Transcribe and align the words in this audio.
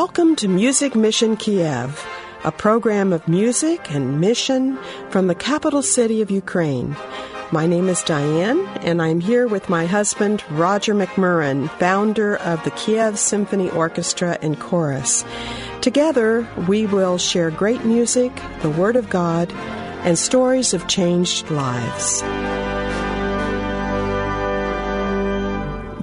Welcome 0.00 0.36
to 0.36 0.48
Music 0.48 0.94
Mission 0.94 1.38
Kiev, 1.38 2.06
a 2.44 2.52
program 2.52 3.14
of 3.14 3.26
music 3.26 3.90
and 3.90 4.20
mission 4.20 4.78
from 5.08 5.26
the 5.26 5.34
capital 5.34 5.80
city 5.80 6.20
of 6.20 6.30
Ukraine. 6.30 6.94
My 7.50 7.66
name 7.66 7.88
is 7.88 8.02
Diane, 8.02 8.66
and 8.82 9.00
I'm 9.00 9.20
here 9.20 9.46
with 9.46 9.70
my 9.70 9.86
husband, 9.86 10.44
Roger 10.50 10.94
McMurrin, 10.94 11.70
founder 11.78 12.36
of 12.36 12.62
the 12.64 12.72
Kiev 12.72 13.18
Symphony 13.18 13.70
Orchestra 13.70 14.36
and 14.42 14.60
Chorus. 14.60 15.24
Together, 15.80 16.46
we 16.68 16.84
will 16.84 17.16
share 17.16 17.50
great 17.50 17.86
music, 17.86 18.32
the 18.60 18.68
Word 18.68 18.96
of 18.96 19.08
God, 19.08 19.50
and 20.04 20.18
stories 20.18 20.74
of 20.74 20.86
changed 20.88 21.50
lives. 21.50 22.22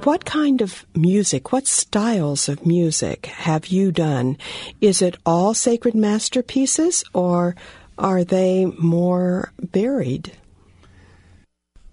What 0.04 0.26
kind 0.26 0.60
of 0.60 0.84
music, 0.94 1.50
what 1.50 1.66
styles 1.66 2.46
of 2.50 2.66
music 2.66 3.24
have 3.24 3.68
you 3.68 3.90
done? 3.90 4.36
Is 4.82 5.00
it 5.00 5.16
all 5.24 5.54
sacred 5.54 5.94
masterpieces 5.94 7.04
or 7.14 7.56
are 7.96 8.22
they 8.22 8.66
more 8.66 9.54
varied? 9.58 10.32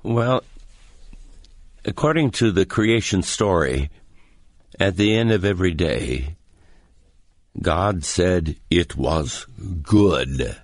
Well, 0.03 0.43
according 1.85 2.31
to 2.31 2.51
the 2.51 2.65
creation 2.65 3.23
story, 3.23 3.89
at 4.77 4.97
the 4.97 5.15
end 5.15 5.31
of 5.31 5.45
every 5.45 5.73
day, 5.73 6.35
God 7.61 8.03
said 8.03 8.57
it 8.69 8.97
was 8.97 9.45
good. 9.83 10.57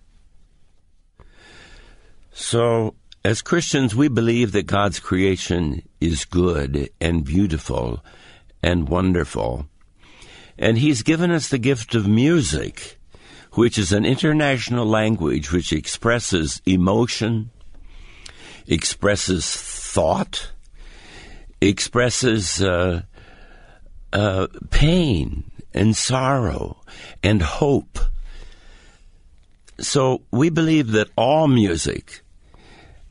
So 2.34 2.96
as 3.24 3.42
Christians, 3.42 3.96
we 3.96 4.10
believe 4.10 4.52
that 4.52 4.68
God's 4.68 5.00
creation 5.00 5.87
is 6.00 6.26
good 6.26 6.90
and 7.00 7.24
beautiful 7.24 8.04
and 8.62 8.90
wonderful. 8.90 9.68
And 10.58 10.78
He's 10.78 11.04
given 11.04 11.32
us 11.32 11.50
the 11.50 11.58
gift 11.58 11.96
of 11.96 12.08
music, 12.08 12.98
which 13.54 13.78
is 13.78 13.92
an 13.92 14.06
international 14.06 14.86
language 14.86 15.52
which 15.52 15.72
expresses 15.74 16.62
emotion, 16.66 17.52
expresses 18.68 19.46
thought, 19.56 20.52
expresses 21.62 22.62
uh, 22.62 23.02
uh, 24.14 24.48
pain 24.70 25.52
and 25.74 25.96
sorrow 25.96 26.82
and 27.24 27.42
hope. 27.42 28.00
So 29.80 30.24
we 30.32 30.50
believe 30.50 30.92
that 30.92 31.10
all 31.16 31.48
music 31.48 32.24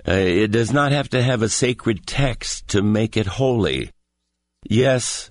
uh, 0.09 0.13
it 0.13 0.53
does 0.53 0.73
not 0.73 0.93
have 0.93 1.09
to 1.11 1.23
have 1.23 1.43
a 1.43 1.49
sacred 1.49 2.07
text 2.07 2.69
to 2.69 2.83
make 2.83 3.17
it 3.17 3.27
holy. 3.27 3.91
Yes, 4.69 5.31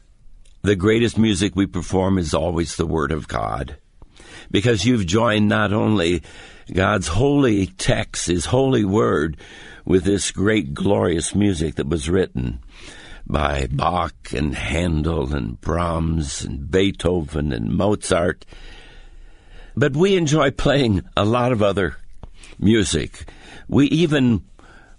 the 0.64 0.76
greatest 0.76 1.18
music 1.18 1.56
we 1.56 1.66
perform 1.66 2.18
is 2.18 2.34
always 2.34 2.76
the 2.76 2.88
Word 2.88 3.12
of 3.12 3.28
God. 3.28 3.78
Because 4.52 4.86
you've 4.86 5.06
joined 5.06 5.48
not 5.48 5.72
only 5.72 6.24
God's 6.74 7.08
holy 7.08 7.68
text, 7.68 8.28
His 8.28 8.46
holy 8.46 8.84
Word, 8.84 9.38
with 9.86 10.04
this 10.04 10.32
great 10.32 10.74
glorious 10.74 11.36
music 11.36 11.76
that 11.76 11.88
was 11.88 12.10
written 12.10 12.60
by 13.28 13.68
Bach 13.72 14.34
and 14.34 14.56
Handel 14.56 15.34
and 15.34 15.60
Brahms 15.62 16.44
and 16.44 16.70
Beethoven 16.70 17.54
and 17.54 17.76
Mozart. 17.76 18.46
But 19.76 19.96
we 19.96 20.16
enjoy 20.16 20.52
playing 20.52 21.04
a 21.16 21.26
lot 21.26 21.52
of 21.52 21.62
other 21.62 21.98
music. 22.60 23.26
We 23.68 23.88
even 23.88 24.44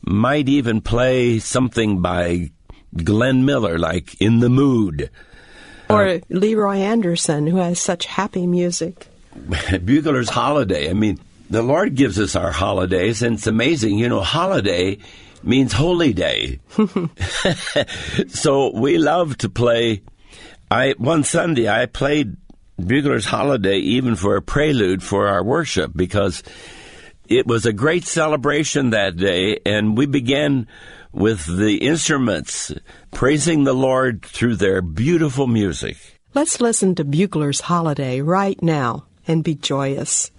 might 0.02 0.48
even 0.48 0.80
play 0.80 1.38
something 1.38 2.00
by 2.00 2.50
Glenn 2.94 3.44
Miller, 3.44 3.78
like 3.78 4.20
In 4.20 4.40
the 4.40 4.48
Mood. 4.48 5.10
Or 5.88 6.06
uh, 6.06 6.18
Leroy 6.28 6.76
Anderson, 6.76 7.46
who 7.46 7.58
has 7.58 7.80
such 7.80 8.06
happy 8.06 8.46
music. 8.46 9.08
Bugler's 9.84 10.30
Holiday. 10.30 10.90
I 10.90 10.94
mean, 10.94 11.18
the 11.48 11.62
Lord 11.62 11.94
gives 11.94 12.18
us 12.18 12.34
our 12.34 12.50
holidays, 12.50 13.22
and 13.22 13.36
it's 13.36 13.46
amazing. 13.46 13.98
You 13.98 14.08
know, 14.08 14.20
holiday 14.20 14.98
means 15.42 15.72
holy 15.72 16.12
day. 16.12 16.60
so 18.28 18.72
we 18.74 18.98
love 18.98 19.38
to 19.38 19.48
play. 19.48 20.02
I 20.70 20.94
one 20.98 21.22
Sunday 21.22 21.68
I 21.68 21.86
played 21.86 22.36
Bugler's 22.84 23.24
Holiday 23.24 23.78
even 23.78 24.16
for 24.16 24.36
a 24.36 24.42
prelude 24.42 25.02
for 25.02 25.28
our 25.28 25.42
worship 25.42 25.92
because 25.94 26.42
it 27.28 27.47
was 27.47 27.66
a 27.66 27.72
great 27.72 28.04
celebration 28.04 28.91
that 28.91 29.16
day, 29.16 29.59
and 29.64 29.97
we 29.97 30.06
began 30.06 30.66
with 31.12 31.47
the 31.47 31.76
instruments 31.78 32.72
praising 33.12 33.64
the 33.64 33.72
Lord 33.72 34.22
through 34.22 34.56
their 34.56 34.82
beautiful 34.82 35.47
music. 35.47 35.97
Let's 36.34 36.60
listen 36.60 36.94
to 36.97 37.04
Bugler's 37.04 37.60
Holiday 37.60 38.20
right 38.20 38.62
now 38.62 39.06
and 39.26 39.42
be 39.42 39.54
joyous. 39.54 40.31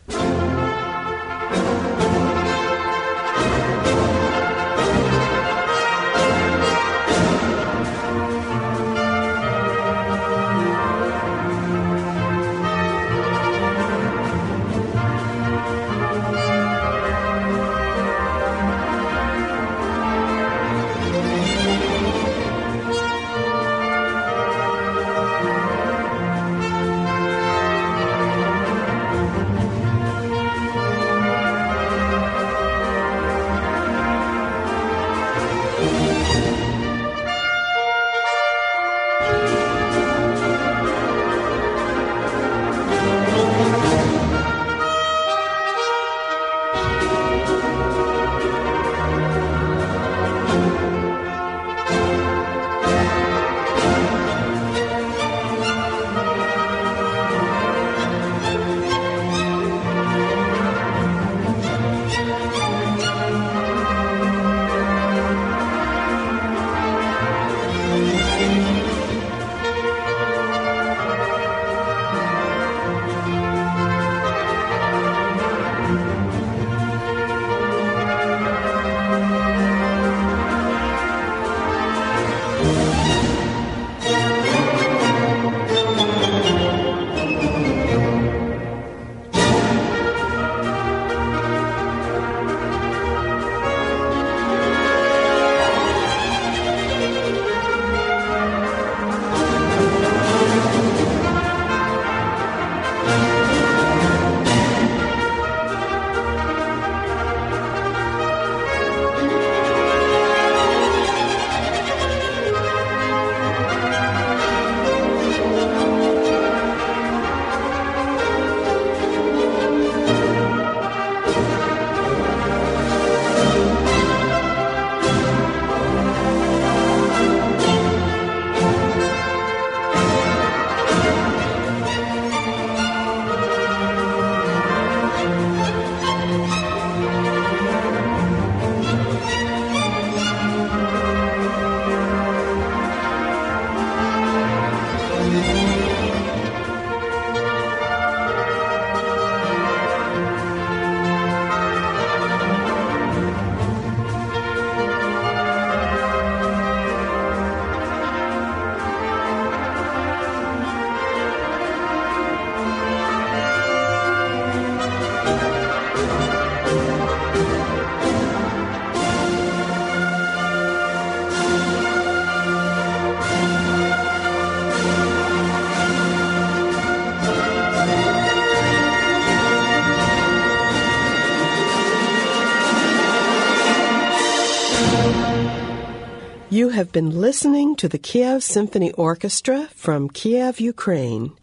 Have 186.88 186.94
been 186.94 187.20
listening 187.20 187.76
to 187.76 187.90
the 187.90 187.98
Kiev 187.98 188.42
Symphony 188.42 188.94
Orchestra 188.94 189.68
from 189.76 190.08
Kiev, 190.08 190.62
Ukraine. 190.62 191.34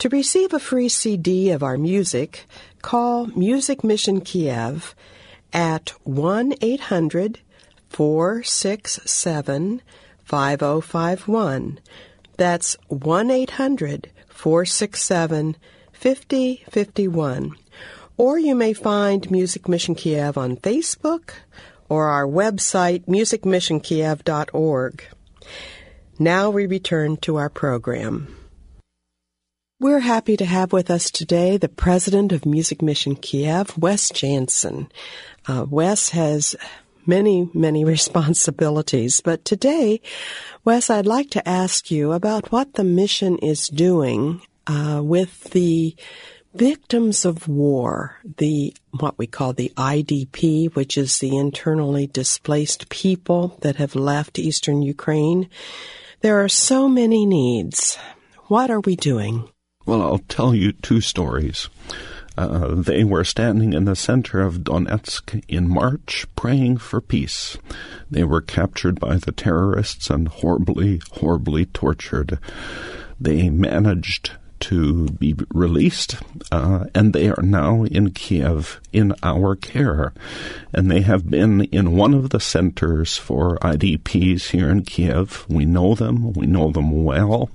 To 0.00 0.10
receive 0.10 0.52
a 0.52 0.58
free 0.58 0.90
CD 0.90 1.48
of 1.48 1.62
our 1.62 1.78
music, 1.78 2.44
call 2.82 3.24
Music 3.28 3.82
Mission 3.82 4.20
Kiev 4.20 4.94
at 5.50 5.94
1 6.04 6.52
800 6.60 7.38
467 7.88 9.80
5051. 10.24 11.78
That's 12.36 12.76
1 12.88 13.30
800 13.30 14.10
467 14.28 15.56
5051. 15.94 17.52
Or 18.18 18.38
you 18.38 18.54
may 18.54 18.74
find 18.74 19.30
Music 19.30 19.68
Mission 19.68 19.94
Kiev 19.94 20.36
on 20.36 20.58
Facebook 20.58 21.30
or 21.92 22.08
our 22.08 22.26
website, 22.26 23.04
musicmissionkiev.org. 23.04 25.04
Now 26.18 26.48
we 26.48 26.64
return 26.64 27.18
to 27.18 27.36
our 27.36 27.50
program. 27.50 28.34
We're 29.78 29.98
happy 29.98 30.38
to 30.38 30.46
have 30.46 30.72
with 30.72 30.90
us 30.90 31.10
today 31.10 31.58
the 31.58 31.68
president 31.68 32.32
of 32.32 32.46
Music 32.46 32.80
Mission 32.80 33.14
Kiev, 33.14 33.76
Wes 33.76 34.08
Jansen. 34.08 34.90
Uh, 35.46 35.66
Wes 35.68 36.08
has 36.10 36.56
many, 37.04 37.50
many 37.52 37.84
responsibilities, 37.96 39.20
but 39.20 39.44
today, 39.44 40.00
Wes, 40.64 40.88
I'd 40.88 41.04
like 41.04 41.28
to 41.32 41.46
ask 41.46 41.90
you 41.90 42.12
about 42.12 42.50
what 42.50 42.72
the 42.72 42.84
mission 42.84 43.36
is 43.36 43.68
doing 43.68 44.40
uh, 44.66 45.02
with 45.04 45.50
the 45.50 45.94
victims 46.54 47.24
of 47.24 47.48
war, 47.48 48.18
the 48.38 48.74
what 48.98 49.18
we 49.18 49.26
call 49.26 49.52
the 49.52 49.72
IDP, 49.76 50.74
which 50.74 50.98
is 50.98 51.18
the 51.18 51.36
internally 51.36 52.06
displaced 52.06 52.88
people 52.88 53.58
that 53.60 53.76
have 53.76 53.94
left 53.94 54.38
eastern 54.38 54.82
Ukraine. 54.82 55.48
There 56.20 56.42
are 56.42 56.48
so 56.48 56.88
many 56.88 57.26
needs. 57.26 57.96
What 58.46 58.70
are 58.70 58.80
we 58.80 58.96
doing? 58.96 59.48
Well, 59.86 60.02
I'll 60.02 60.18
tell 60.18 60.54
you 60.54 60.72
two 60.72 61.00
stories. 61.00 61.68
Uh, 62.36 62.74
they 62.74 63.04
were 63.04 63.24
standing 63.24 63.72
in 63.72 63.84
the 63.84 63.96
center 63.96 64.40
of 64.40 64.60
Donetsk 64.60 65.42
in 65.48 65.68
March 65.68 66.26
praying 66.34 66.78
for 66.78 67.00
peace. 67.00 67.58
They 68.10 68.24
were 68.24 68.40
captured 68.40 68.98
by 68.98 69.16
the 69.16 69.32
terrorists 69.32 70.08
and 70.08 70.28
horribly, 70.28 71.02
horribly 71.12 71.66
tortured. 71.66 72.38
They 73.20 73.50
managed 73.50 74.32
to 74.62 75.06
be 75.06 75.34
released, 75.52 76.16
uh, 76.52 76.84
and 76.94 77.12
they 77.12 77.28
are 77.28 77.42
now 77.42 77.82
in 77.84 78.12
Kiev 78.12 78.80
in 78.92 79.12
our 79.22 79.56
care. 79.56 80.12
And 80.72 80.90
they 80.90 81.00
have 81.00 81.28
been 81.28 81.62
in 81.64 81.96
one 81.96 82.14
of 82.14 82.30
the 82.30 82.38
centers 82.38 83.18
for 83.18 83.58
IDPs 83.58 84.50
here 84.50 84.70
in 84.70 84.82
Kiev. 84.82 85.44
We 85.48 85.64
know 85.64 85.94
them, 85.94 86.32
we 86.34 86.46
know 86.46 86.70
them 86.70 87.04
well. 87.04 87.50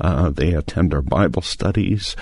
Uh, 0.00 0.30
they 0.30 0.52
attend 0.52 0.94
our 0.94 1.02
Bible 1.02 1.42
studies. 1.42 2.14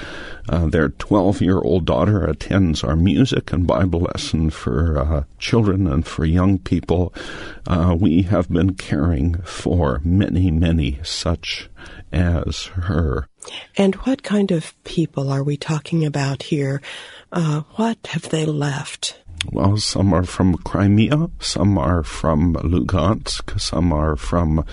Uh, 0.49 0.67
their 0.67 0.89
12 0.89 1.43
year 1.43 1.59
old 1.59 1.85
daughter 1.85 2.25
attends 2.25 2.83
our 2.83 2.97
music 2.97 3.53
and 3.53 3.67
Bible 3.67 4.01
lesson 4.01 4.49
for 4.49 4.99
uh, 4.99 5.25
children 5.39 5.87
and 5.87 6.07
for 6.07 6.25
young 6.25 6.59
people. 6.59 7.13
Uh, 7.67 7.95
we 7.99 8.23
have 8.23 8.49
been 8.49 8.75
caring 8.75 9.35
for 9.43 10.01
many, 10.03 10.51
many 10.51 10.99
such 11.03 11.69
as 12.13 12.67
her. 12.67 13.29
And 13.77 13.95
what 13.97 14.23
kind 14.23 14.51
of 14.51 14.73
people 14.85 15.31
are 15.31 15.43
we 15.43 15.57
talking 15.57 16.05
about 16.05 16.45
here? 16.45 16.81
Uh, 17.33 17.63
what 17.77 17.99
have 18.09 18.29
they 18.31 18.47
left? 18.47 19.19
Well, 19.53 19.77
some 19.77 20.13
are 20.13 20.25
from 20.25 20.57
Crimea, 20.59 21.31
some 21.39 21.79
are 21.79 22.03
from 22.03 22.55
Lugansk, 22.55 23.61
some 23.61 23.93
are 23.93 24.17
from 24.17 24.65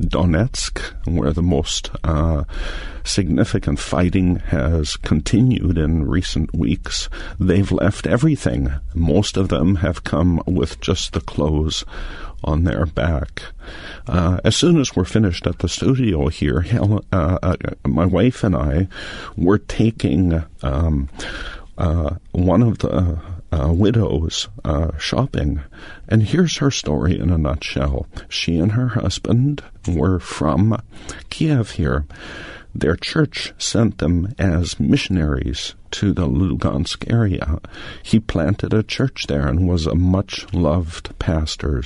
Donetsk, 0.00 0.80
where 1.06 1.32
the 1.32 1.42
most 1.42 1.90
uh, 2.02 2.44
significant 3.04 3.78
fighting 3.78 4.36
has 4.36 4.96
continued 4.96 5.78
in 5.78 6.06
recent 6.06 6.54
weeks. 6.54 7.08
They've 7.38 7.70
left 7.70 8.06
everything. 8.06 8.72
Most 8.94 9.36
of 9.36 9.48
them 9.48 9.76
have 9.76 10.04
come 10.04 10.42
with 10.46 10.80
just 10.80 11.12
the 11.12 11.20
clothes 11.20 11.84
on 12.42 12.64
their 12.64 12.86
back. 12.86 13.42
Uh, 14.06 14.40
as 14.44 14.56
soon 14.56 14.78
as 14.80 14.94
we're 14.96 15.04
finished 15.04 15.46
at 15.46 15.58
the 15.60 15.68
studio 15.68 16.28
here, 16.28 16.60
Helen, 16.60 17.04
uh, 17.12 17.38
uh, 17.42 17.56
my 17.86 18.06
wife 18.06 18.42
and 18.44 18.56
I 18.56 18.88
were 19.36 19.58
taking 19.58 20.42
um, 20.62 21.08
uh, 21.78 22.16
one 22.32 22.62
of 22.62 22.78
the 22.78 23.18
uh, 23.54 23.72
widows 23.72 24.48
uh, 24.64 24.96
shopping, 24.98 25.60
and 26.08 26.22
here's 26.22 26.56
her 26.56 26.70
story 26.70 27.18
in 27.18 27.30
a 27.30 27.38
nutshell. 27.38 28.06
She 28.28 28.58
and 28.58 28.72
her 28.72 28.88
husband 28.88 29.62
were 29.88 30.18
from 30.18 30.82
Kiev 31.30 31.72
here. 31.72 32.04
Their 32.74 32.96
church 32.96 33.52
sent 33.56 33.98
them 33.98 34.34
as 34.36 34.80
missionaries 34.80 35.76
to 35.92 36.12
the 36.12 36.26
Lugansk 36.26 37.08
area. 37.08 37.60
He 38.02 38.18
planted 38.18 38.74
a 38.74 38.82
church 38.82 39.28
there 39.28 39.46
and 39.46 39.68
was 39.68 39.86
a 39.86 39.94
much 39.94 40.52
loved 40.52 41.16
pastor. 41.20 41.84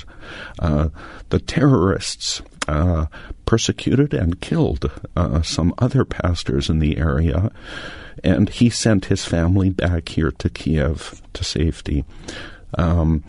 Uh, 0.59 0.89
the 1.29 1.41
terrorists 1.41 2.41
uh, 2.67 3.07
persecuted 3.45 4.15
and 4.15 4.41
killed 4.41 4.91
uh, 5.15 5.43
some 5.43 5.75
other 5.77 6.07
pastors 6.07 6.71
in 6.71 6.79
the 6.79 6.97
area, 6.97 7.51
and 8.25 8.49
he 8.49 8.71
sent 8.71 9.07
his 9.07 9.25
family 9.25 9.71
back 9.71 10.09
here 10.11 10.31
to 10.33 10.49
Kiev 10.49 11.23
to 11.33 11.45
safety. 11.45 12.05
Um, 12.77 13.25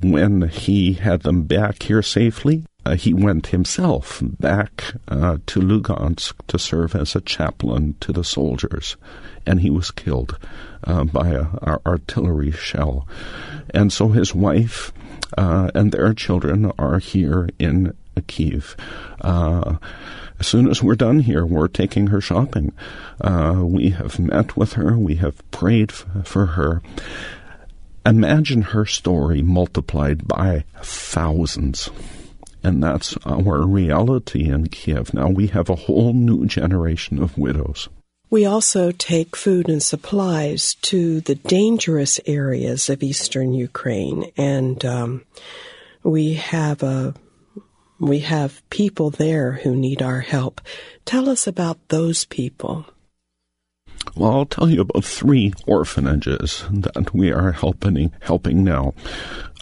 when 0.00 0.48
he 0.48 0.94
had 0.94 1.22
them 1.22 1.42
back 1.42 1.82
here 1.82 2.02
safely, 2.02 2.64
uh, 2.86 2.94
he 2.94 3.12
went 3.12 3.48
himself 3.48 4.22
back 4.22 4.94
uh, 5.08 5.38
to 5.46 5.60
Lugansk 5.60 6.34
to 6.46 6.58
serve 6.58 6.94
as 6.94 7.14
a 7.14 7.20
chaplain 7.20 7.96
to 8.00 8.12
the 8.12 8.24
soldiers, 8.24 8.96
and 9.44 9.60
he 9.60 9.70
was 9.70 9.90
killed 9.90 10.38
uh, 10.84 11.04
by 11.04 11.28
a, 11.28 11.46
a, 11.62 11.80
artillery 11.84 12.52
shell. 12.52 13.06
And 13.70 13.92
so 13.92 14.08
his 14.08 14.34
wife 14.34 14.92
uh, 15.36 15.70
and 15.74 15.92
their 15.92 16.14
children 16.14 16.72
are 16.78 16.98
here 16.98 17.48
in 17.58 17.94
Kiev. 18.26 18.76
As 20.40 20.46
soon 20.46 20.68
as 20.68 20.82
we're 20.82 20.94
done 20.94 21.20
here, 21.20 21.44
we're 21.44 21.68
taking 21.68 22.08
her 22.08 22.20
shopping. 22.20 22.72
Uh, 23.20 23.62
we 23.64 23.90
have 23.90 24.18
met 24.18 24.56
with 24.56 24.74
her, 24.74 24.96
we 24.96 25.16
have 25.16 25.48
prayed 25.50 25.90
f- 25.90 26.06
for 26.24 26.46
her. 26.46 26.82
Imagine 28.06 28.62
her 28.62 28.86
story 28.86 29.42
multiplied 29.42 30.26
by 30.26 30.64
thousands. 30.82 31.90
And 32.62 32.82
that's 32.82 33.16
our 33.24 33.66
reality 33.66 34.48
in 34.48 34.68
Kiev. 34.68 35.12
Now 35.12 35.28
we 35.28 35.48
have 35.48 35.68
a 35.68 35.74
whole 35.74 36.12
new 36.12 36.46
generation 36.46 37.22
of 37.22 37.36
widows. 37.38 37.88
We 38.30 38.44
also 38.44 38.90
take 38.92 39.36
food 39.36 39.68
and 39.68 39.82
supplies 39.82 40.74
to 40.82 41.20
the 41.22 41.34
dangerous 41.34 42.20
areas 42.26 42.90
of 42.90 43.02
eastern 43.02 43.54
Ukraine, 43.54 44.30
and 44.36 44.84
um, 44.84 45.24
we 46.02 46.34
have 46.34 46.82
a 46.82 47.14
we 48.00 48.20
have 48.20 48.68
people 48.70 49.10
there 49.10 49.52
who 49.52 49.74
need 49.74 50.02
our 50.02 50.20
help. 50.20 50.60
Tell 51.04 51.28
us 51.28 51.46
about 51.46 51.78
those 51.88 52.24
people. 52.24 52.86
Well, 54.16 54.32
I'll 54.32 54.46
tell 54.46 54.70
you 54.70 54.80
about 54.80 55.04
three 55.04 55.52
orphanages 55.66 56.64
that 56.70 57.12
we 57.14 57.30
are 57.30 57.52
helping 57.52 58.12
helping 58.20 58.64
now. 58.64 58.94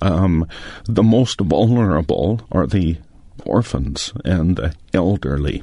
Um, 0.00 0.46
the 0.84 1.02
most 1.02 1.40
vulnerable 1.40 2.40
are 2.52 2.66
the 2.66 2.98
orphans 3.44 4.12
and 4.24 4.56
the 4.56 4.74
elderly. 4.92 5.62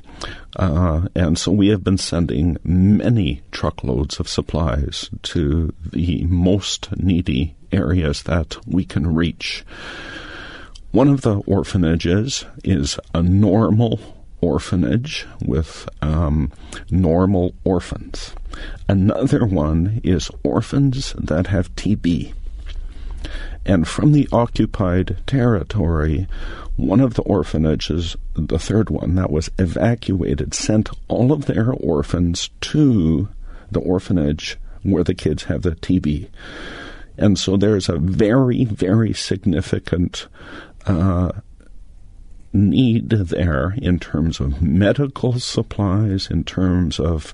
Uh, 0.55 1.07
and 1.15 1.37
so 1.37 1.51
we 1.51 1.69
have 1.69 1.83
been 1.83 1.97
sending 1.97 2.57
many 2.63 3.41
truckloads 3.51 4.19
of 4.19 4.29
supplies 4.29 5.09
to 5.23 5.73
the 5.91 6.23
most 6.25 6.89
needy 6.97 7.55
areas 7.71 8.23
that 8.23 8.57
we 8.67 8.85
can 8.85 9.15
reach. 9.15 9.65
One 10.93 11.07
of 11.07 11.21
the 11.21 11.37
orphanages 11.47 12.45
is 12.63 12.99
a 13.15 13.23
normal 13.23 13.99
orphanage 14.41 15.25
with 15.43 15.89
um, 16.03 16.51
normal 16.91 17.55
orphans. 17.63 18.35
Another 18.87 19.43
one 19.43 20.01
is 20.03 20.29
orphans 20.43 21.15
that 21.17 21.47
have 21.47 21.75
TB. 21.75 22.35
And 23.65 23.87
from 23.87 24.11
the 24.11 24.29
occupied 24.31 25.17
territory, 25.25 26.27
one 26.75 26.99
of 26.99 27.15
the 27.15 27.23
orphanages, 27.23 28.15
the 28.35 28.59
third 28.59 28.91
one 28.91 29.15
that 29.15 29.31
was 29.31 29.49
evacuated, 29.57 30.53
sent 30.53 30.91
all 31.07 31.31
of 31.31 31.47
their 31.47 31.71
orphans 31.71 32.51
to 32.61 33.29
the 33.71 33.79
orphanage 33.79 34.59
where 34.83 35.03
the 35.03 35.15
kids 35.15 35.45
have 35.45 35.63
the 35.63 35.71
TB. 35.71 36.29
And 37.17 37.37
so 37.37 37.57
there's 37.57 37.89
a 37.89 37.97
very, 37.97 38.65
very 38.65 39.13
significant 39.13 40.27
uh, 40.85 41.31
need 42.51 43.09
there 43.09 43.73
in 43.81 43.99
terms 43.99 44.39
of 44.39 44.61
medical 44.61 45.39
supplies, 45.39 46.29
in 46.29 46.43
terms 46.43 46.99
of 46.99 47.33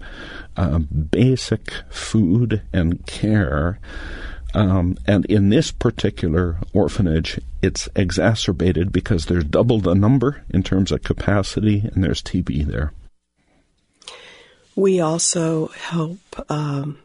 uh, 0.56 0.80
basic 0.80 1.74
food 1.90 2.62
and 2.72 3.06
care 3.06 3.80
Um, 4.54 4.98
and 5.06 5.26
in 5.26 5.50
this 5.50 5.72
particular 5.72 6.58
orphanage, 6.74 7.40
it's 7.62 7.88
exacerbated 7.96 8.92
because 8.92 9.26
there's 9.26 9.44
double 9.44 9.80
the 9.80 9.94
number 9.94 10.44
in 10.50 10.64
terms 10.64 10.92
of 10.92 11.04
capacity, 11.04 11.88
and 11.94 12.04
there's 12.04 12.22
TB 12.22 12.66
there. 12.66 12.92
We 14.76 15.00
also 15.02 15.68
help 15.68 16.20
um, 16.50 17.00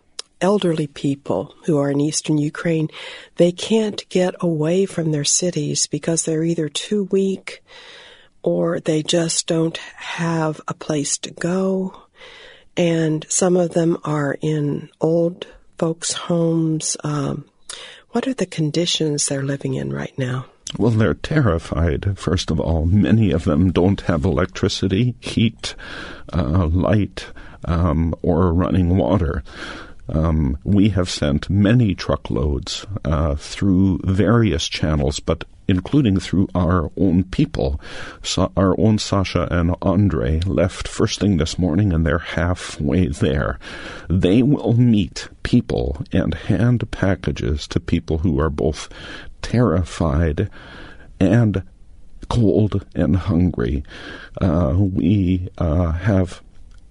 elderly 0.45 0.87
people 0.87 1.55
who 1.65 1.79
are 1.79 1.91
in 1.91 2.01
eastern 2.01 2.37
Ukraine. 2.37 2.89
They 3.37 3.51
can't 3.51 4.07
get 4.11 4.35
away 4.41 4.85
from 4.85 5.11
their 5.11 5.25
cities 5.25 5.87
because 5.87 6.25
they're 6.25 6.45
either 6.45 6.69
too 6.69 7.05
weak 7.05 7.63
or 8.43 8.79
they 8.79 9.03
just 9.03 9.47
don't 9.47 9.79
have 9.79 10.61
a 10.69 10.75
place 10.75 11.17
to 11.19 11.31
go. 11.31 12.03
And 12.77 13.25
some 13.31 13.57
of 13.57 13.73
them 13.73 13.97
are 14.05 14.37
in 14.43 14.91
old 15.01 15.47
folks' 15.79 16.13
homes. 16.13 16.97
Um, 17.03 17.47
what 18.11 18.29
are 18.29 18.35
the 18.35 18.47
conditions 18.47 19.27
they're 19.27 19.43
living 19.43 19.75
in 19.75 19.93
right 19.93 20.17
now? 20.19 20.45
Well, 20.79 20.91
they're 20.91 21.15
terrified, 21.15 22.19
first 22.19 22.51
of 22.51 22.61
all. 22.61 22.85
Many 22.85 23.31
of 23.31 23.45
them 23.45 23.73
don't 23.73 24.03
have 24.03 24.25
electricity, 24.25 25.15
heat, 25.21 25.75
uh, 26.33 26.67
light, 26.67 27.27
um, 27.65 28.15
or 28.23 28.53
running 28.53 28.99
water. 28.99 29.43
Um, 30.09 30.59
we 30.65 30.91
have 30.91 31.09
sent 31.09 31.49
many 31.49 31.95
truckloads 31.95 32.87
uh, 33.05 33.35
through 33.37 34.01
various 34.05 34.69
channels, 34.69 35.21
but 35.21 35.45
including 35.67 36.21
through 36.21 36.49
our 36.55 36.91
own 36.97 37.25
people. 37.25 37.81
So 38.23 38.53
our 38.57 38.79
own 38.79 38.99
Sasha 38.99 39.49
and 39.51 39.75
Andre 39.81 40.41
left 40.41 40.87
first 40.87 41.21
thing 41.21 41.39
this 41.39 41.59
morning, 41.59 41.93
and 41.93 42.05
they're 42.05 42.19
halfway 42.19 43.09
there. 43.09 43.59
They 44.09 44.43
will 44.43 44.75
meet 44.75 45.29
people 45.43 46.05
and 46.13 46.35
hand 46.35 46.91
packages 46.91 47.67
to 47.69 47.81
people 47.81 48.19
who 48.19 48.39
are 48.41 48.51
both 48.51 48.89
terrified 49.41 50.51
and 51.19 51.63
cold 52.29 52.87
and 52.95 53.17
hungry. 53.17 53.85
Uh, 54.41 54.75
we 54.77 55.49
uh, 55.59 55.93
have 55.93 56.43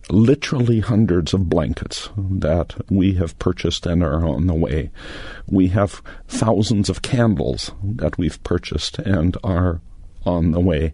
literally 0.10 0.80
hundreds 0.80 1.34
of 1.34 1.50
blankets 1.50 2.10
that 2.18 2.76
we 2.90 3.14
have 3.14 3.38
purchased 3.40 3.86
and 3.86 4.04
are 4.04 4.26
on 4.26 4.48
the 4.48 4.54
way. 4.54 4.92
We 5.48 5.68
have 5.70 6.02
thousands 6.28 6.90
of 6.90 7.02
candles 7.02 7.72
that 7.84 8.18
we've 8.18 8.42
purchased 8.44 9.00
and 9.00 9.38
are 9.44 9.82
on 10.26 10.52
the 10.52 10.60
way. 10.60 10.94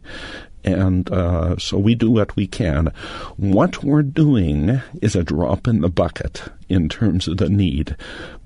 And 0.63 1.10
uh, 1.10 1.58
so 1.58 1.78
we 1.78 1.96
do 1.96 2.12
what 2.12 2.36
we 2.36 2.46
can. 2.46 2.88
What 3.38 3.84
we're 3.84 4.04
doing 4.04 4.82
is 5.01 5.16
a 5.16 5.24
drop 5.24 5.68
in 5.68 5.82
the 5.82 5.89
bucket 5.89 6.44
in 6.68 6.89
terms 6.89 7.28
of 7.28 7.38
the 7.38 7.50
need, 7.50 7.96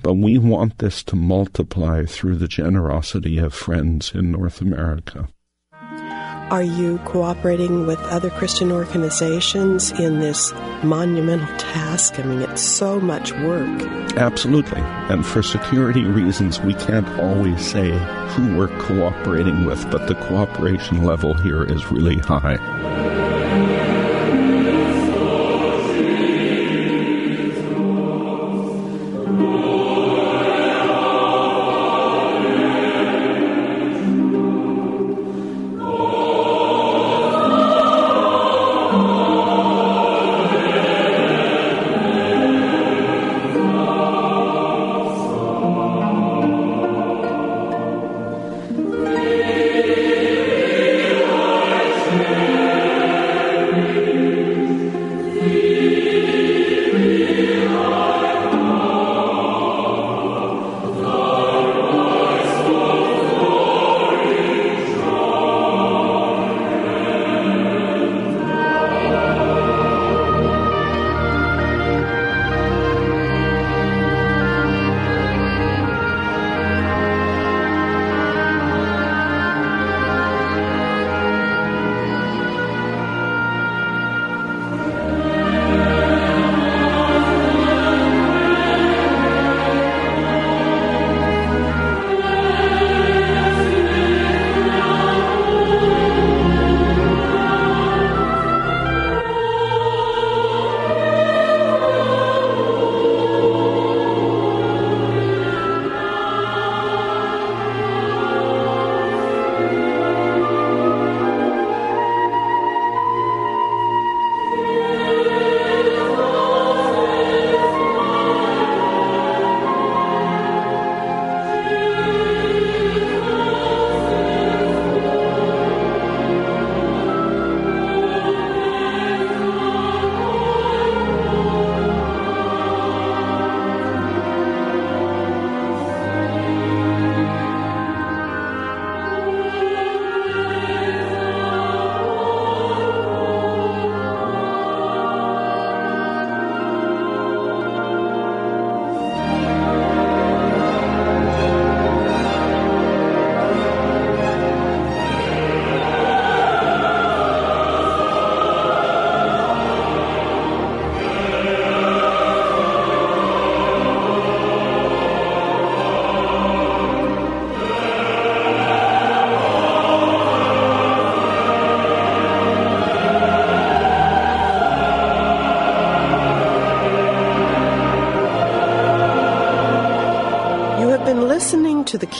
but 0.04 0.14
we 0.14 0.38
want 0.38 0.78
this 0.78 1.04
to 1.06 1.16
multiply 1.16 2.06
through 2.06 2.36
the 2.36 2.48
generosity 2.48 3.40
of 3.40 3.54
friends 3.54 4.14
in 4.14 4.32
North 4.32 4.62
America. 4.62 5.28
Are 6.54 6.62
you 6.62 7.00
cooperating 7.00 7.88
with 7.88 8.00
other 8.12 8.30
Christian 8.30 8.72
organizations 8.72 9.92
in 9.92 10.20
this 10.20 10.54
monumental 10.84 11.48
task? 11.58 12.20
I 12.20 12.22
mean, 12.22 12.44
it's 12.44 12.62
so 12.62 13.00
much 13.00 13.32
work. 13.40 13.82
Absolutely. 14.18 14.80
And 15.10 15.26
for 15.26 15.42
security 15.42 16.04
reasons, 16.04 16.62
we 16.62 16.76
can't 16.76 17.10
always 17.20 17.60
say 17.66 17.90
who 18.34 18.56
we're 18.56 18.68
cooperating 18.82 19.66
with, 19.66 19.90
but 19.90 20.06
the 20.08 20.14
cooperation 20.14 21.04
level 21.04 21.34
here 21.34 21.64
is 21.64 21.92
really 21.92 22.20
high. 22.20 22.60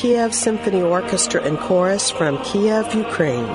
Kiev 0.04 0.36
Symphony 0.36 0.82
Orchestra 0.82 1.42
and 1.44 1.58
Chorus 1.58 2.10
from 2.10 2.38
Kiev, 2.44 2.94
Ukraine. 2.94 3.48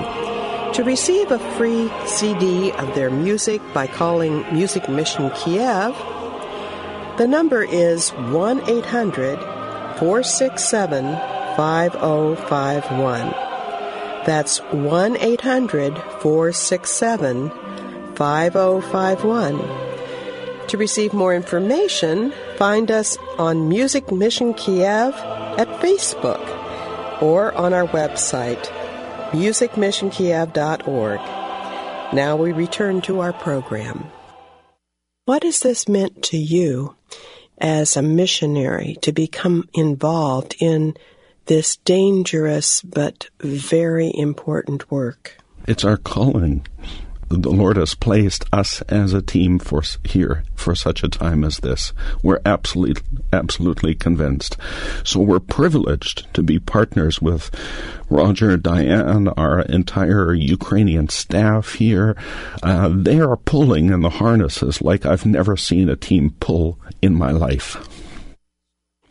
To 0.73 0.83
receive 0.83 1.29
a 1.29 1.37
free 1.59 1.91
CD 2.07 2.71
of 2.71 2.95
their 2.95 3.11
music 3.11 3.61
by 3.71 3.85
calling 3.85 4.43
Music 4.51 4.89
Mission 4.89 5.29
Kiev, 5.35 5.95
the 7.19 7.27
number 7.27 7.61
is 7.61 8.09
1 8.09 8.67
800 8.67 9.37
467 9.99 11.15
5051. 11.55 13.19
That's 14.25 14.57
1 14.71 15.17
800 15.17 16.01
467 16.19 17.51
5051. 18.15 20.67
To 20.67 20.77
receive 20.77 21.13
more 21.13 21.35
information, 21.35 22.33
Find 22.59 22.91
us 22.91 23.17
on 23.37 23.69
Music 23.69 24.11
Mission 24.11 24.53
Kiev 24.53 25.15
at 25.59 25.67
Facebook 25.81 27.21
or 27.21 27.53
on 27.53 27.73
our 27.73 27.85
website, 27.87 28.63
musicmissionkiev.org. 29.31 31.19
Now 32.15 32.37
we 32.37 32.53
return 32.53 33.01
to 33.01 33.19
our 33.19 33.33
program. 33.33 34.05
What 35.25 35.43
has 35.43 35.59
this 35.59 35.89
meant 35.89 36.23
to 36.23 36.37
you 36.37 36.95
as 37.57 37.97
a 37.97 38.01
missionary 38.01 38.95
to 39.01 39.11
become 39.11 39.67
involved 39.73 40.55
in 40.61 40.95
this 41.47 41.75
dangerous 41.75 42.81
but 42.81 43.29
very 43.41 44.13
important 44.15 44.89
work? 44.89 45.37
It's 45.67 45.83
our 45.83 45.97
calling 45.97 46.65
the 47.29 47.51
Lord 47.51 47.77
has 47.77 47.93
placed 47.93 48.43
us 48.51 48.81
as 48.83 49.13
a 49.13 49.21
team 49.21 49.59
for 49.59 49.83
here 50.03 50.43
for 50.55 50.75
such 50.75 51.03
a 51.03 51.09
time 51.09 51.43
as 51.43 51.59
this. 51.59 51.93
We're 52.23 52.41
absolutely, 52.45 53.01
absolutely 53.31 53.95
convinced. 53.95 54.57
So 55.03 55.19
we're 55.19 55.39
privileged 55.39 56.31
to 56.33 56.43
be 56.43 56.59
partners 56.59 57.21
with 57.21 57.51
Roger, 58.09 58.57
Diane, 58.57 59.27
our 59.29 59.61
entire 59.61 60.33
Ukrainian 60.33 61.09
staff 61.09 61.73
here. 61.73 62.15
Uh, 62.63 62.89
they 62.91 63.19
are 63.19 63.37
pulling 63.37 63.91
in 63.91 64.01
the 64.01 64.09
harnesses 64.09 64.81
like 64.81 65.05
I've 65.05 65.25
never 65.25 65.55
seen 65.55 65.89
a 65.89 65.95
team 65.95 66.35
pull 66.39 66.79
in 67.01 67.15
my 67.15 67.31
life. 67.31 67.77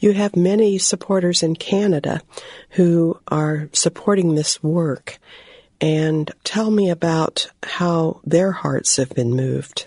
You 0.00 0.12
have 0.12 0.36
many 0.36 0.78
supporters 0.78 1.42
in 1.42 1.56
Canada 1.56 2.22
who 2.70 3.18
are 3.28 3.68
supporting 3.72 4.34
this 4.34 4.62
work 4.62 5.18
and 5.80 6.30
tell 6.44 6.70
me 6.70 6.90
about 6.90 7.50
how 7.62 8.20
their 8.24 8.52
hearts 8.52 8.96
have 8.96 9.10
been 9.10 9.30
moved. 9.30 9.86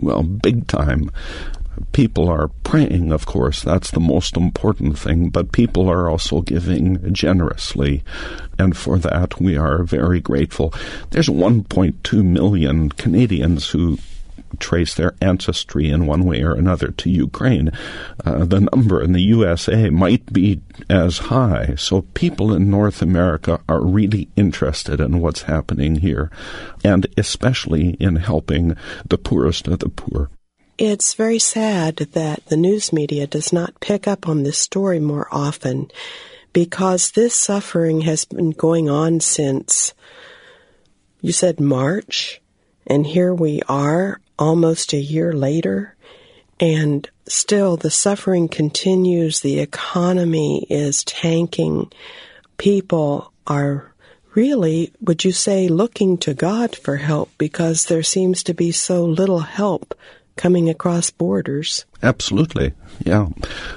Well, 0.00 0.22
big 0.22 0.66
time. 0.66 1.10
People 1.92 2.28
are 2.28 2.48
praying, 2.62 3.12
of 3.12 3.26
course, 3.26 3.62
that's 3.62 3.90
the 3.90 4.00
most 4.00 4.36
important 4.36 4.98
thing, 4.98 5.28
but 5.28 5.52
people 5.52 5.88
are 5.88 6.08
also 6.08 6.40
giving 6.40 7.12
generously, 7.12 8.04
and 8.58 8.76
for 8.76 8.98
that 8.98 9.40
we 9.40 9.56
are 9.56 9.82
very 9.82 10.20
grateful. 10.20 10.72
There's 11.10 11.28
1.2 11.28 12.24
million 12.24 12.90
Canadians 12.90 13.68
who 13.68 13.98
trace 14.60 14.94
their 14.94 15.14
ancestry 15.20 15.90
in 15.90 16.06
one 16.06 16.24
way 16.24 16.42
or 16.42 16.54
another 16.54 16.88
to 16.88 17.10
Ukraine. 17.10 17.70
Uh, 18.24 18.44
the 18.44 18.60
number 18.60 19.02
in 19.02 19.12
the 19.12 19.22
USA 19.22 19.90
might 19.90 20.32
be 20.32 20.60
as 20.88 21.18
high. 21.18 21.74
So 21.76 22.02
people 22.14 22.52
in 22.52 22.70
North 22.70 23.02
America 23.02 23.60
are 23.68 23.84
really 23.84 24.28
interested 24.36 25.00
in 25.00 25.20
what's 25.20 25.42
happening 25.42 25.96
here, 25.96 26.30
and 26.82 27.06
especially 27.16 27.90
in 28.00 28.16
helping 28.16 28.76
the 29.08 29.18
poorest 29.18 29.68
of 29.68 29.80
the 29.80 29.88
poor. 29.88 30.30
It's 30.76 31.14
very 31.14 31.38
sad 31.38 31.96
that 31.96 32.46
the 32.46 32.56
news 32.56 32.92
media 32.92 33.28
does 33.28 33.52
not 33.52 33.78
pick 33.80 34.08
up 34.08 34.28
on 34.28 34.42
this 34.42 34.58
story 34.58 34.98
more 34.98 35.28
often 35.30 35.88
because 36.52 37.12
this 37.12 37.34
suffering 37.34 38.02
has 38.02 38.24
been 38.24 38.50
going 38.50 38.88
on 38.88 39.20
since, 39.20 39.94
you 41.20 41.32
said 41.32 41.60
March, 41.60 42.40
and 42.86 43.06
here 43.06 43.32
we 43.34 43.62
are 43.68 44.20
almost 44.38 44.92
a 44.92 44.98
year 44.98 45.32
later, 45.32 45.94
and 46.60 47.08
still 47.26 47.76
the 47.76 47.90
suffering 47.90 48.48
continues. 48.48 49.40
The 49.40 49.60
economy 49.60 50.66
is 50.70 51.04
tanking. 51.04 51.92
People 52.56 53.32
are 53.46 53.92
really, 54.34 54.92
would 55.00 55.24
you 55.24 55.32
say, 55.32 55.68
looking 55.68 56.18
to 56.18 56.34
God 56.34 56.74
for 56.76 56.96
help 56.96 57.30
because 57.38 57.86
there 57.86 58.02
seems 58.02 58.42
to 58.44 58.54
be 58.54 58.72
so 58.72 59.04
little 59.04 59.40
help 59.40 59.94
coming 60.36 60.68
across 60.68 61.10
borders. 61.10 61.84
Absolutely, 62.02 62.74
yeah. 63.04 63.28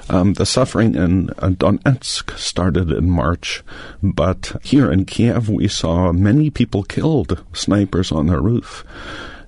Um, 0.08 0.34
the 0.34 0.46
suffering 0.46 0.94
in 0.94 1.30
uh, 1.30 1.50
Donetsk 1.50 2.36
started 2.36 2.90
in 2.90 3.10
March, 3.10 3.62
but 4.02 4.56
here 4.62 4.90
in 4.90 5.04
Kiev 5.04 5.48
we 5.48 5.68
saw 5.68 6.12
many 6.12 6.50
people 6.50 6.82
killed, 6.82 7.44
snipers 7.52 8.10
on 8.12 8.26
the 8.26 8.40
roof. 8.40 8.84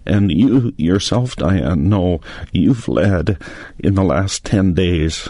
And 0.06 0.30
you 0.32 0.72
yourself, 0.76 1.36
Diane, 1.36 1.88
know 1.88 2.20
you've 2.52 2.88
led 2.88 3.38
in 3.78 3.94
the 3.94 4.04
last 4.04 4.44
10 4.44 4.74
days 4.74 5.28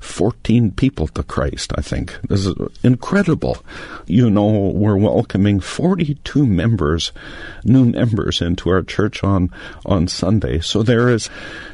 14 0.00 0.72
people 0.72 1.06
to 1.08 1.22
Christ, 1.22 1.72
I 1.76 1.82
think. 1.82 2.18
This 2.28 2.46
is 2.46 2.54
incredible. 2.82 3.58
You 4.06 4.30
know, 4.30 4.70
we're 4.74 4.96
welcoming 4.96 5.60
42 5.60 6.46
members, 6.46 7.12
new 7.64 7.84
members 7.84 8.40
into 8.40 8.70
our 8.70 8.82
church 8.82 9.22
on, 9.22 9.50
on 9.84 10.08
Sunday. 10.08 10.60
So 10.60 10.82
there 10.82 11.08
is, 11.10 11.28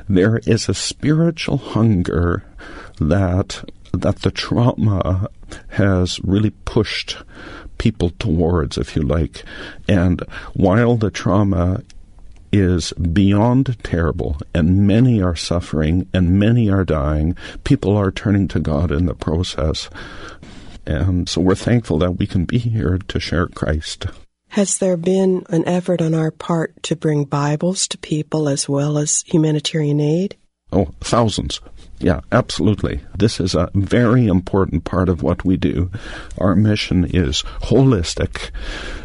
there 0.08 0.38
is 0.38 0.68
a 0.68 0.74
spiritual 0.74 1.58
hunger 1.58 2.44
that, 3.00 3.64
that 3.92 4.22
the 4.22 4.32
trauma 4.32 5.28
has 5.68 6.20
really 6.24 6.50
pushed 6.50 7.18
people 7.78 8.10
towards, 8.18 8.76
if 8.76 8.96
you 8.96 9.02
like. 9.02 9.44
And 9.88 10.20
while 10.54 10.96
the 10.96 11.10
trauma 11.10 11.82
is 12.52 12.92
beyond 12.92 13.76
terrible, 13.82 14.36
and 14.54 14.86
many 14.86 15.22
are 15.22 15.36
suffering, 15.36 16.08
and 16.12 16.38
many 16.38 16.70
are 16.70 16.84
dying. 16.84 17.36
People 17.64 17.96
are 17.96 18.10
turning 18.10 18.48
to 18.48 18.60
God 18.60 18.90
in 18.90 19.06
the 19.06 19.14
process. 19.14 19.90
And 20.86 21.28
so 21.28 21.40
we're 21.40 21.54
thankful 21.54 21.98
that 21.98 22.12
we 22.12 22.26
can 22.26 22.44
be 22.44 22.58
here 22.58 22.98
to 23.08 23.20
share 23.20 23.48
Christ. 23.48 24.06
Has 24.50 24.78
there 24.78 24.96
been 24.96 25.44
an 25.50 25.66
effort 25.66 26.00
on 26.00 26.14
our 26.14 26.30
part 26.30 26.82
to 26.84 26.96
bring 26.96 27.24
Bibles 27.24 27.88
to 27.88 27.98
people 27.98 28.48
as 28.48 28.68
well 28.68 28.96
as 28.96 29.22
humanitarian 29.26 30.00
aid? 30.00 30.36
Oh, 30.72 30.90
thousands. 31.00 31.60
Yeah, 31.98 32.20
absolutely. 32.30 33.00
This 33.16 33.40
is 33.40 33.54
a 33.54 33.70
very 33.74 34.26
important 34.26 34.84
part 34.84 35.08
of 35.08 35.22
what 35.22 35.44
we 35.46 35.56
do. 35.56 35.90
Our 36.36 36.54
mission 36.54 37.04
is 37.04 37.42
holistic. 37.62 38.50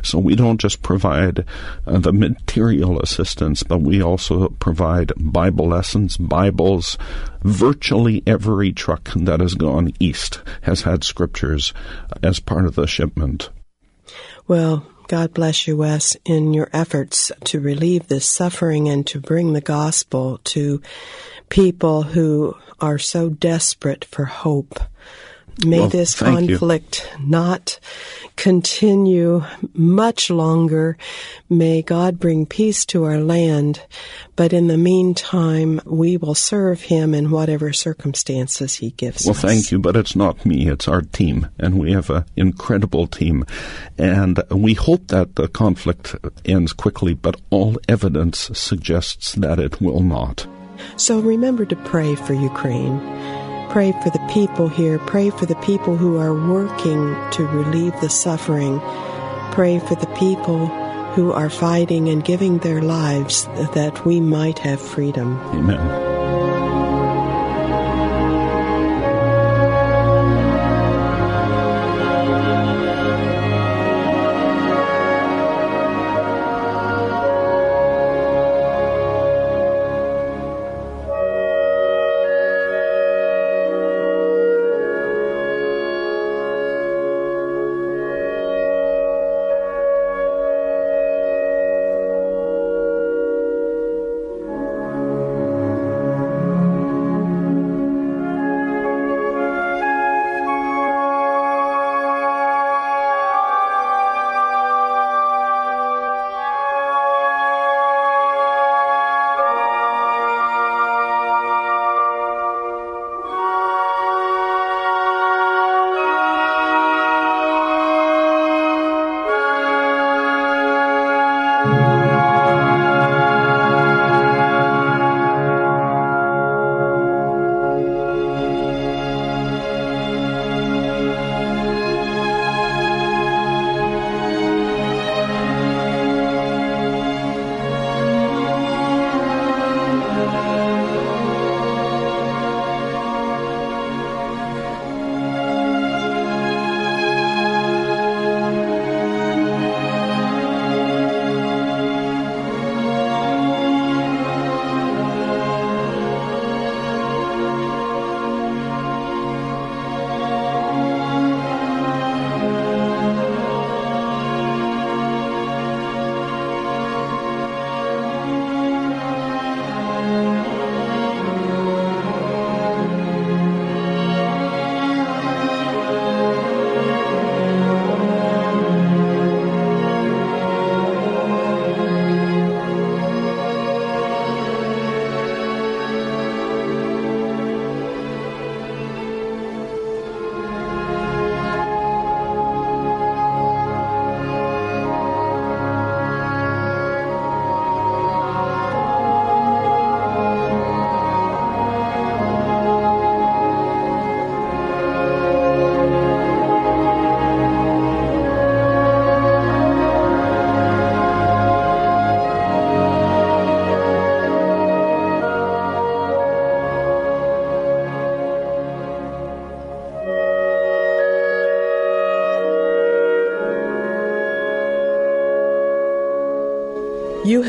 So 0.04 0.20
we 0.20 0.36
don't 0.36 0.60
just 0.60 0.82
provide 0.82 1.46
uh, 1.88 2.00
the 2.00 2.12
material 2.12 3.00
assistance, 3.00 3.64
but 3.64 3.82
we 3.82 4.04
also 4.04 4.50
provide 4.60 5.14
Bible 5.18 5.70
lessons, 5.70 6.18
Bibles. 6.18 6.98
Virtually 7.44 8.24
every 8.28 8.74
truck 8.74 9.10
that 9.16 9.40
has 9.40 9.56
gone 9.56 9.94
east 10.00 10.42
has 10.64 10.82
had 10.82 11.06
scriptures 11.06 11.74
as 12.22 12.40
part 12.42 12.66
of 12.66 12.76
the 12.76 12.88
shipment. 12.88 13.50
Well, 14.48 14.86
God 15.12 15.34
bless 15.34 15.68
you, 15.68 15.76
Wes, 15.76 16.16
in 16.24 16.54
your 16.54 16.70
efforts 16.72 17.34
to 17.44 17.60
relieve 17.60 18.08
this 18.08 18.26
suffering 18.26 18.88
and 18.88 19.06
to 19.08 19.20
bring 19.20 19.52
the 19.52 19.60
gospel 19.60 20.40
to 20.46 20.82
people 21.50 22.04
who 22.04 22.56
are 22.80 22.98
so 22.98 23.28
desperate 23.28 24.06
for 24.06 24.24
hope. 24.24 24.80
May 25.66 25.80
well, 25.80 25.90
this 25.90 26.18
conflict 26.18 27.08
you. 27.20 27.28
not 27.28 27.80
continue 28.36 29.44
much 29.74 30.30
longer. 30.30 30.98
May 31.50 31.82
God 31.82 32.20
bring 32.20 32.46
peace 32.46 32.86
to 32.88 33.04
our 33.04 33.20
land. 33.20 33.82
But 34.36 34.54
in 34.54 34.68
the 34.68 34.78
meantime, 34.78 35.80
we 35.86 36.18
will 36.18 36.34
serve 36.34 36.82
Him 36.82 37.14
in 37.14 37.30
whatever 37.30 37.74
circumstances 37.74 38.76
He 38.76 38.92
gives 38.92 39.26
well, 39.26 39.36
us. 39.36 39.44
Well, 39.44 39.54
thank 39.54 39.72
you, 39.72 39.78
but 39.78 39.96
it's 39.96 40.16
not 40.16 40.46
me, 40.46 40.68
it's 40.68 40.88
our 40.88 41.02
team. 41.02 41.50
And 41.60 41.78
we 41.78 41.92
have 41.92 42.10
an 42.10 42.26
incredible 42.36 43.06
team. 43.06 43.46
And 43.98 44.42
we 44.50 44.74
hope 44.74 45.10
that 45.10 45.36
the 45.36 45.48
conflict 45.48 46.16
ends 46.46 46.74
quickly, 46.74 47.14
but 47.14 47.40
all 47.52 47.78
evidence 47.88 48.50
suggests 48.54 49.34
that 49.34 49.60
it 49.60 49.80
will 49.80 50.02
not. 50.02 50.48
So 50.98 51.20
remember 51.20 51.66
to 51.66 51.76
pray 51.76 52.16
for 52.16 52.34
Ukraine. 52.34 53.00
Pray 53.72 53.94
for 53.94 54.10
the 54.10 54.20
people 54.30 54.68
here. 54.68 55.00
Pray 55.00 55.30
for 55.30 55.46
the 55.46 55.56
people 55.56 55.96
who 55.96 56.18
are 56.18 56.34
working 56.34 57.16
to 57.32 57.48
relieve 57.48 57.98
the 58.02 58.10
suffering. 58.10 58.82
Pray 59.54 59.80
for 59.80 59.96
the 59.96 60.14
people 60.20 60.68
who 61.16 61.32
are 61.32 61.50
fighting 61.50 62.10
and 62.10 62.22
giving 62.22 62.58
their 62.58 62.82
lives 62.82 63.46
that 63.74 64.06
we 64.06 64.20
might 64.20 64.60
have 64.60 64.82
freedom. 64.82 65.40
Amen. 65.54 66.11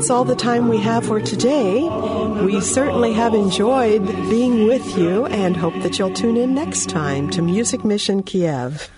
That's 0.02 0.10
all 0.10 0.24
the 0.24 0.34
time 0.34 0.66
we 0.66 0.78
have 0.78 1.06
for 1.06 1.20
today. 1.20 1.88
We 2.44 2.60
certainly 2.60 3.12
have 3.12 3.34
enjoyed 3.34 4.04
being 4.28 4.66
with 4.66 4.98
you 4.98 5.26
and 5.26 5.56
hope 5.56 5.74
that 5.74 5.96
you'll 5.96 6.12
tune 6.12 6.36
in 6.36 6.56
next 6.56 6.88
time 6.88 7.30
to 7.30 7.40
Music 7.40 7.84
Mission 7.84 8.24
Kiev. 8.24 8.90